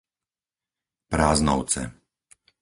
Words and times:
Práznovce 1.13 1.83